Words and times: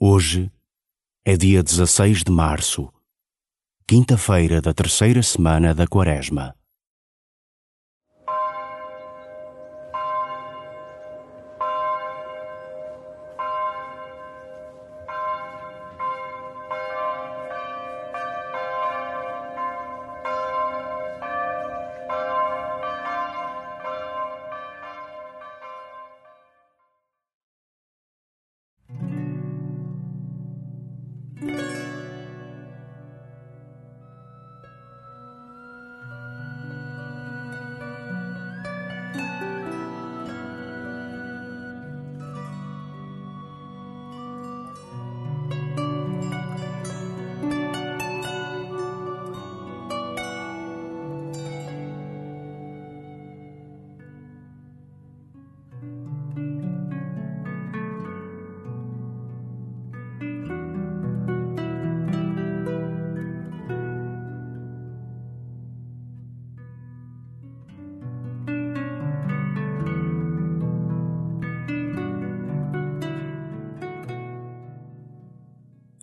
Hoje 0.00 0.48
é 1.24 1.36
dia 1.36 1.60
16 1.60 2.22
de 2.22 2.30
março, 2.30 2.88
quinta-feira 3.84 4.60
da 4.60 4.72
terceira 4.72 5.20
semana 5.24 5.74
da 5.74 5.88
Quaresma. 5.88 6.54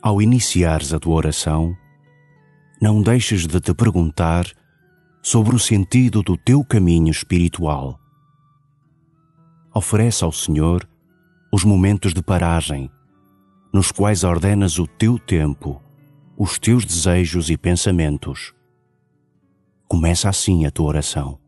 Ao 0.05 0.21
iniciares 0.21 0.93
a 0.93 0.99
tua 0.99 1.15
oração, 1.15 1.75
não 2.79 3.01
deixes 3.01 3.47
de 3.47 3.59
te 3.59 3.73
perguntar 3.73 4.45
sobre 5.19 5.55
o 5.55 5.57
sentido 5.57 6.21
do 6.21 6.37
teu 6.37 6.63
caminho 6.63 7.09
espiritual. 7.09 7.99
Oferece 9.73 10.23
ao 10.23 10.31
Senhor 10.31 10.87
os 11.51 11.63
momentos 11.63 12.13
de 12.13 12.21
paragem, 12.21 12.87
nos 13.73 13.91
quais 13.91 14.23
ordenas 14.23 14.77
o 14.77 14.85
teu 14.85 15.17
tempo, 15.17 15.81
os 16.37 16.59
teus 16.59 16.85
desejos 16.85 17.49
e 17.49 17.57
pensamentos. 17.57 18.53
Começa 19.87 20.29
assim 20.29 20.67
a 20.67 20.69
tua 20.69 20.85
oração. 20.85 21.39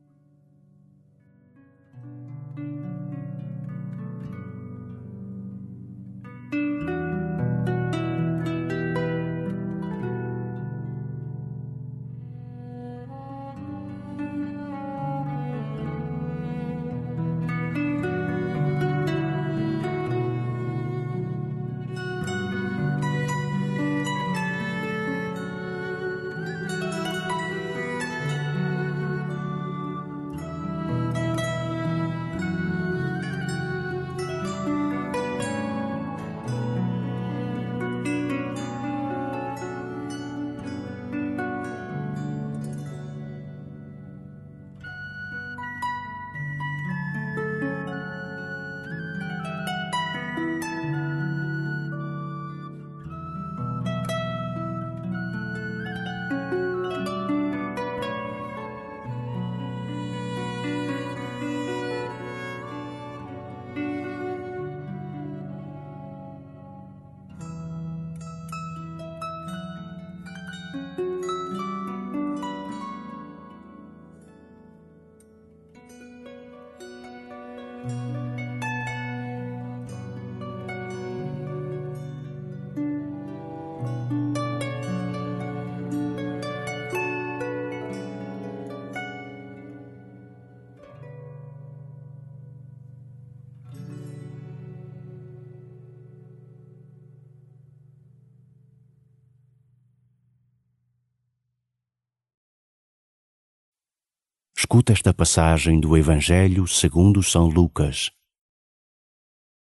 Escuta 104.69 104.91
esta 104.91 105.13
passagem 105.13 105.79
do 105.79 105.95
Evangelho 105.95 106.67
segundo 106.67 107.23
São 107.23 107.47
Lucas. 107.47 108.11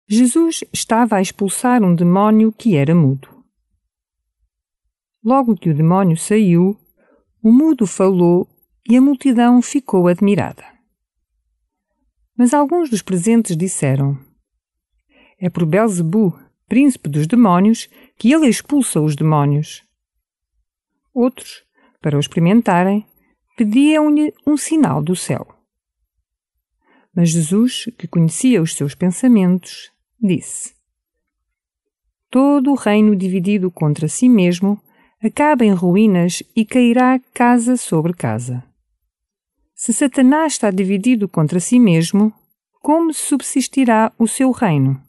Jesus 0.08 0.64
estava 0.74 1.18
a 1.18 1.22
expulsar 1.22 1.84
um 1.84 1.94
demónio 1.94 2.52
que 2.52 2.76
era 2.76 2.96
mudo. 2.96 3.30
Logo 5.24 5.56
que 5.56 5.70
o 5.70 5.76
demónio 5.76 6.18
saiu, 6.18 6.76
o 7.40 7.52
mudo 7.52 7.86
falou 7.86 8.50
e 8.90 8.98
a 8.98 9.02
multidão 9.02 9.62
ficou 9.62 10.08
admirada. 10.08 10.66
Mas 12.36 12.52
alguns 12.52 12.90
dos 12.90 13.04
presentes 13.04 13.56
disseram: 13.56 14.18
É 15.40 15.52
por 15.52 15.68
Belzebu, 15.68 16.36
príncipe 16.68 17.10
dos 17.10 17.28
demónios, 17.28 17.88
que 18.18 18.34
ele 18.34 18.48
expulsa 18.48 19.00
os 19.00 19.16
demónios. 19.16 19.84
Outros, 21.14 21.64
para 22.02 22.18
o 22.18 22.20
experimentarem, 22.20 23.06
pediam-lhe 23.56 24.34
um 24.46 24.58
sinal 24.58 25.02
do 25.02 25.16
céu. 25.16 25.48
Mas 27.16 27.30
Jesus, 27.30 27.86
que 27.98 28.08
conhecia 28.08 28.62
os 28.62 28.76
seus 28.76 28.94
pensamentos, 28.94 29.92
disse: 30.22 30.74
Todo 32.30 32.72
o 32.72 32.76
reino 32.76 33.16
dividido 33.16 33.72
contra 33.72 34.08
si 34.08 34.28
mesmo 34.28 34.82
acaba 35.24 35.64
em 35.64 35.74
ruínas 35.74 36.44
e 36.56 36.66
cairá 36.66 37.20
casa 37.34 37.78
sobre 37.78 38.14
casa. 38.14 38.64
Se 39.74 39.94
Satanás 39.94 40.54
está 40.54 40.70
dividido 40.72 41.28
contra 41.28 41.60
si 41.60 41.80
mesmo, 41.80 42.34
como 42.82 43.14
subsistirá 43.14 44.12
o 44.18 44.28
seu 44.28 44.52
reino? 44.52 45.02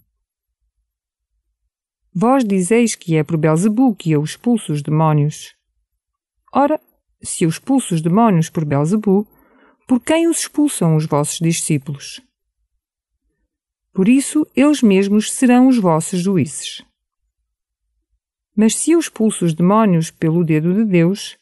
Vós 2.14 2.44
dizeis 2.44 2.94
que 2.94 3.16
é 3.16 3.22
por 3.22 3.36
Belzebu 3.36 3.94
que 3.94 4.10
eu 4.10 4.24
expulso 4.24 4.72
os 4.72 4.80
demónios. 4.80 5.54
Ora, 6.52 6.80
se 7.22 7.44
eu 7.44 7.48
expulso 7.48 7.94
os 7.94 8.00
demónios 8.00 8.48
por 8.48 8.64
Belzebu, 8.64 9.26
por 9.86 10.00
quem 10.00 10.28
os 10.28 10.40
expulsam 10.40 10.96
os 10.96 11.06
vossos 11.06 11.38
discípulos? 11.38 12.20
Por 13.92 14.08
isso, 14.08 14.46
eles 14.54 14.82
mesmos 14.82 15.32
serão 15.32 15.68
os 15.68 15.78
vossos 15.78 16.20
juízes. 16.20 16.84
Mas 18.54 18.74
se 18.74 18.92
eu 18.92 18.98
expulso 18.98 19.44
os 19.44 19.54
demónios 19.54 20.10
pelo 20.10 20.44
dedo 20.44 20.74
de 20.74 20.84
Deus, 20.84 21.38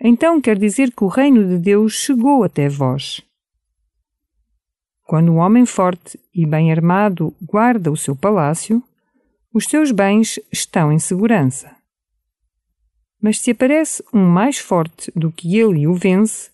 então 0.00 0.40
quer 0.40 0.58
dizer 0.58 0.92
que 0.92 1.04
o 1.04 1.08
reino 1.08 1.46
de 1.46 1.58
Deus 1.58 1.94
chegou 1.94 2.44
até 2.44 2.68
vós. 2.68 3.22
Quando 5.02 5.32
um 5.32 5.36
homem 5.36 5.64
forte 5.64 6.20
e 6.34 6.46
bem 6.46 6.70
armado 6.70 7.34
guarda 7.42 7.90
o 7.90 7.96
seu 7.96 8.14
palácio, 8.14 8.82
os 9.52 9.64
seus 9.64 9.90
bens 9.90 10.38
estão 10.52 10.92
em 10.92 10.98
segurança. 10.98 11.77
Mas 13.20 13.40
se 13.40 13.50
aparece 13.50 14.04
um 14.12 14.24
mais 14.24 14.58
forte 14.58 15.10
do 15.14 15.32
que 15.32 15.56
ele 15.56 15.80
e 15.80 15.88
o 15.88 15.94
vence, 15.94 16.50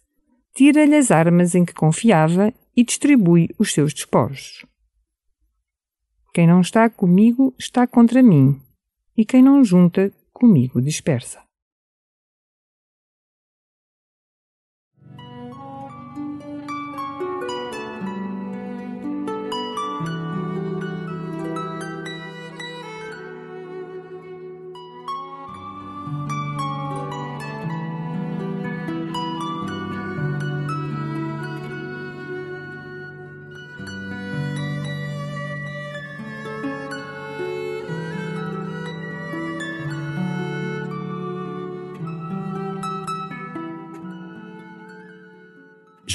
tira-lhe 0.54 0.94
as 0.94 1.10
armas 1.10 1.54
em 1.54 1.64
que 1.64 1.74
confiava 1.74 2.52
e 2.76 2.84
distribui 2.84 3.48
os 3.58 3.72
seus 3.72 3.92
despojos. 3.92 4.64
Quem 6.32 6.46
não 6.46 6.60
está 6.60 6.88
comigo 6.88 7.54
está 7.58 7.86
contra 7.86 8.22
mim, 8.22 8.60
e 9.16 9.24
quem 9.24 9.42
não 9.42 9.62
junta, 9.62 10.12
comigo 10.32 10.82
dispersa. 10.82 11.40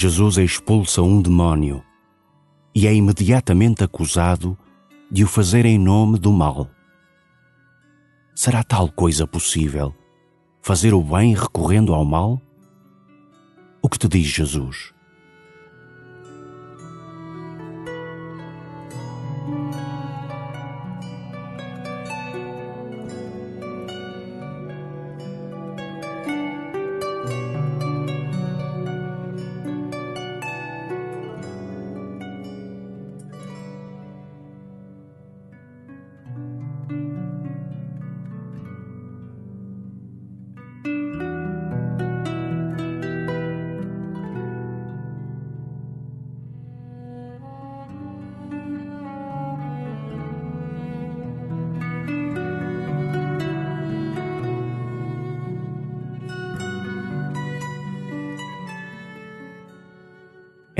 Jesus 0.02 0.38
expulsa 0.38 1.02
um 1.02 1.22
demónio 1.22 1.84
e 2.74 2.88
é 2.88 2.94
imediatamente 2.94 3.84
acusado 3.84 4.58
de 5.12 5.26
o 5.26 5.28
fazer 5.28 5.66
em 5.66 5.78
nome 5.78 6.18
do 6.18 6.32
mal. 6.32 6.70
Será 8.34 8.64
tal 8.64 8.90
coisa 8.90 9.28
possível? 9.28 9.94
Fazer 10.62 10.94
o 10.94 11.04
bem 11.04 11.36
recorrendo 11.36 11.94
ao 11.94 12.06
mal? 12.06 12.42
O 13.82 13.90
que 13.90 14.00
te 14.00 14.08
diz 14.08 14.26
Jesus? 14.26 14.94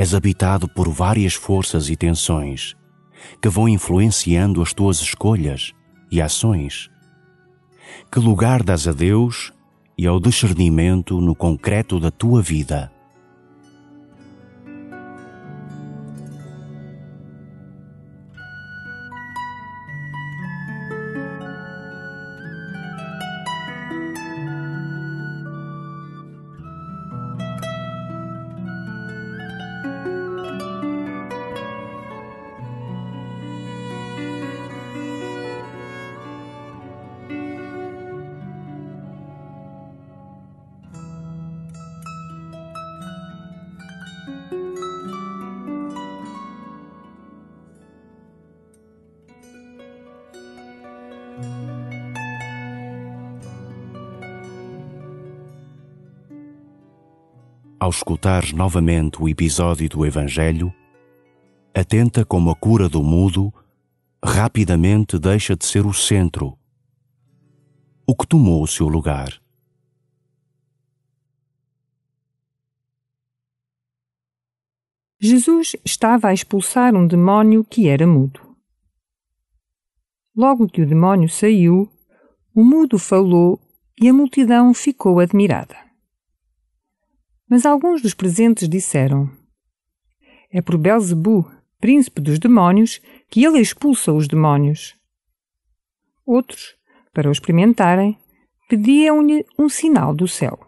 És 0.00 0.14
habitado 0.14 0.66
por 0.66 0.88
várias 0.88 1.34
forças 1.34 1.90
e 1.90 1.94
tensões 1.94 2.74
que 3.40 3.50
vão 3.50 3.68
influenciando 3.68 4.62
as 4.62 4.72
tuas 4.72 4.98
escolhas 5.00 5.72
e 6.10 6.20
ações. 6.20 6.90
Que 8.10 8.18
lugar 8.18 8.62
dás 8.62 8.88
a 8.88 8.92
Deus 8.92 9.52
e 9.96 10.06
ao 10.06 10.18
discernimento 10.20 11.20
no 11.20 11.34
concreto 11.34 12.00
da 12.00 12.10
tua 12.10 12.42
vida? 12.42 12.90
Ao 57.90 57.92
escutares 57.92 58.52
novamente 58.52 59.20
o 59.20 59.28
episódio 59.28 59.88
do 59.88 60.06
Evangelho, 60.06 60.72
atenta 61.74 62.24
como 62.24 62.48
a 62.48 62.54
cura 62.54 62.88
do 62.88 63.02
mudo 63.02 63.52
rapidamente 64.24 65.18
deixa 65.18 65.56
de 65.56 65.64
ser 65.66 65.84
o 65.84 65.92
centro, 65.92 66.56
o 68.06 68.14
que 68.14 68.28
tomou 68.28 68.62
o 68.62 68.66
seu 68.68 68.86
lugar. 68.86 69.42
Jesus 75.18 75.74
estava 75.84 76.28
a 76.28 76.32
expulsar 76.32 76.94
um 76.94 77.08
demónio 77.08 77.64
que 77.64 77.88
era 77.88 78.06
mudo. 78.06 78.56
Logo 80.36 80.68
que 80.68 80.80
o 80.80 80.86
demónio 80.86 81.28
saiu, 81.28 81.90
o 82.54 82.62
mudo 82.62 83.00
falou 83.00 83.60
e 84.00 84.08
a 84.08 84.12
multidão 84.12 84.72
ficou 84.72 85.18
admirada. 85.18 85.89
Mas 87.50 87.66
alguns 87.66 88.00
dos 88.00 88.14
presentes 88.14 88.68
disseram: 88.68 89.28
É 90.52 90.62
por 90.62 90.78
Belzebu, 90.78 91.50
príncipe 91.80 92.20
dos 92.20 92.38
demónios, 92.38 93.00
que 93.28 93.44
ele 93.44 93.58
expulsa 93.58 94.12
os 94.12 94.28
demónios. 94.28 94.94
Outros, 96.24 96.76
para 97.12 97.28
o 97.28 97.32
experimentarem, 97.32 98.16
pediam-lhe 98.68 99.44
um 99.58 99.68
sinal 99.68 100.14
do 100.14 100.28
céu. 100.28 100.60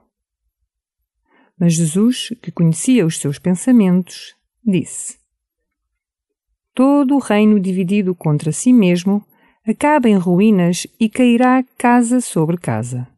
Mas 1.57 1.75
Jesus, 1.75 2.31
que 2.43 2.51
conhecia 2.51 3.07
os 3.07 3.19
seus 3.19 3.39
pensamentos, 3.39 4.35
disse: 4.67 5.19
Todo 6.75 7.15
o 7.15 7.21
reino 7.21 7.61
dividido 7.61 8.13
contra 8.13 8.51
si 8.51 8.73
mesmo 8.73 9.25
acaba 9.65 10.09
em 10.09 10.17
ruínas 10.17 10.85
e 10.99 11.09
cairá 11.09 11.63
casa 11.79 12.21
sobre 12.21 12.57
casa. 12.57 13.12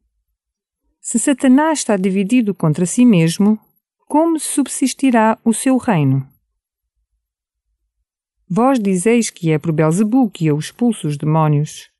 Se 1.06 1.18
Satanás 1.18 1.80
está 1.80 1.98
dividido 1.98 2.54
contra 2.54 2.86
si 2.86 3.04
mesmo, 3.04 3.60
como 4.08 4.40
subsistirá 4.40 5.38
o 5.44 5.52
seu 5.52 5.76
reino? 5.76 6.26
Vós 8.48 8.80
dizeis 8.80 9.28
que 9.28 9.50
é 9.50 9.58
por 9.58 9.70
Belzebu 9.70 10.30
que 10.30 10.46
eu 10.46 10.58
expulso 10.58 11.06
os 11.06 11.18
demónios. 11.18 11.90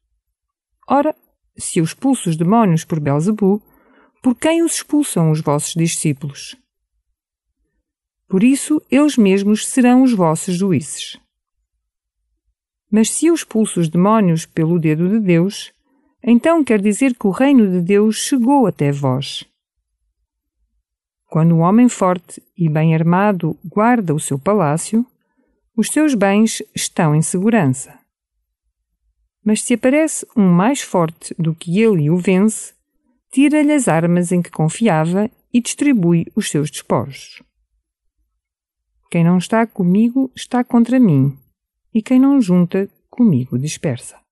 Ora, 0.89 1.15
se 1.55 1.81
eu 1.81 1.85
expulso 1.85 2.31
os 2.31 2.37
demónios 2.37 2.83
por 2.83 2.99
Belzebu, 2.99 3.63
por 4.23 4.35
quem 4.35 4.63
os 4.63 4.77
expulsam 4.77 5.31
os 5.31 5.43
vossos 5.43 5.75
discípulos? 5.75 6.57
Por 8.27 8.43
isso, 8.43 8.81
eles 8.91 9.19
mesmos 9.19 9.67
serão 9.67 10.03
os 10.03 10.15
vossos 10.15 10.57
juízes. 10.57 11.21
Mas 12.91 13.11
se 13.11 13.27
eu 13.27 13.35
expulso 13.35 13.81
os 13.81 13.89
demónios 13.91 14.47
pelo 14.47 14.79
dedo 14.79 15.11
de 15.11 15.21
Deus, 15.21 15.74
então 16.27 16.65
quer 16.65 16.81
dizer 16.81 17.15
que 17.15 17.27
o 17.27 17.31
reino 17.31 17.71
de 17.71 17.81
Deus 17.81 18.17
chegou 18.17 18.67
até 18.67 18.91
vós. 18.91 19.45
Quando 21.27 21.55
um 21.55 21.61
homem 21.61 21.89
forte 21.89 22.43
e 22.57 22.69
bem 22.69 22.95
armado 22.95 23.59
guarda 23.65 24.15
o 24.15 24.21
seu 24.21 24.39
palácio, 24.39 25.05
os 25.77 25.89
seus 25.89 26.15
bens 26.15 26.63
estão 26.75 27.15
em 27.15 27.21
segurança. 27.21 27.99
Mas 29.45 29.63
se 29.63 29.75
aparece 29.75 30.27
um 30.35 30.49
mais 30.49 30.81
forte 30.81 31.35
do 31.39 31.55
que 31.55 31.81
ele 31.81 32.05
e 32.05 32.11
o 32.11 32.17
vence, 32.17 32.73
tira-lhe 33.31 33.73
as 33.73 33.89
armas 33.89 34.33
em 34.33 34.41
que 34.41 34.51
confiava 34.51 35.31
e 35.53 35.61
distribui 35.61 36.27
os 36.35 36.49
seus 36.49 36.71
despojos. 36.71 37.43
Quem 39.11 39.23
não 39.23 39.37
está 39.37 39.67
comigo 39.67 40.31
está 40.35 40.65
contra 40.65 40.99
mim, 40.99 41.37
e 41.93 42.01
quem 42.01 42.19
não 42.19 42.41
junta 42.41 42.89
comigo 43.11 43.59
dispersa. 43.59 44.24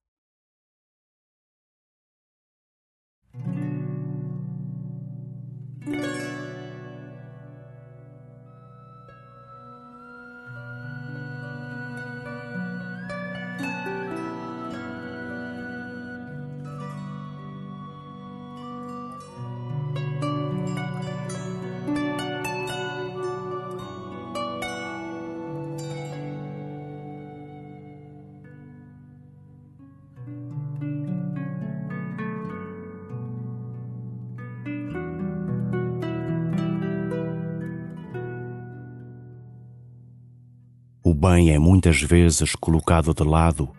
bem 41.23 41.51
é 41.51 41.57
muitas 41.57 42.01
vezes 42.01 42.53
colocado 42.53 43.13
de 43.13 43.23
lado 43.23 43.69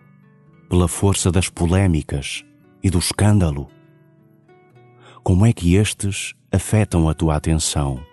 pela 0.67 0.87
força 0.87 1.31
das 1.31 1.47
polêmicas 1.47 2.43
e 2.81 2.89
do 2.89 2.97
escândalo? 2.97 3.67
Como 5.23 5.45
é 5.45 5.53
que 5.53 5.75
estes 5.75 6.33
afetam 6.51 7.07
a 7.07 7.13
tua 7.13 7.35
atenção? 7.35 8.03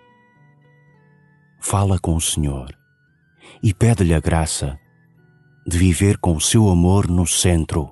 Fala 1.59 1.97
com 1.97 2.15
o 2.15 2.21
Senhor 2.21 2.77
e 3.63 3.73
pede-lhe 3.73 4.13
a 4.13 4.19
graça 4.19 4.77
de 5.65 5.79
viver 5.79 6.19
com 6.19 6.35
o 6.35 6.41
seu 6.41 6.69
amor 6.69 7.07
no 7.07 7.25
centro 7.25 7.91